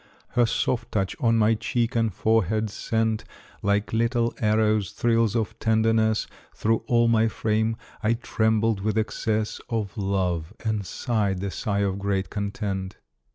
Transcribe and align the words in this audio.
Her 0.29 0.47
soft 0.47 0.91
touch 0.91 1.15
on 1.19 1.37
my 1.37 1.53
cheek 1.53 1.95
and 1.95 2.11
forehead 2.11 2.71
sent, 2.71 3.23
Like 3.61 3.93
little 3.93 4.33
arrows, 4.39 4.93
thrills 4.93 5.35
of 5.35 5.59
tenderness 5.59 6.25
Through 6.55 6.81
all 6.87 7.07
my 7.07 7.27
frame. 7.27 7.75
I 8.01 8.15
trembled 8.15 8.81
with 8.81 8.97
excess 8.97 9.61
Of 9.69 9.95
love, 9.99 10.53
and 10.65 10.87
sighed 10.87 11.39
the 11.39 11.51
sigh 11.51 11.81
of 11.81 11.99
great 11.99 12.31
content. 12.31 12.97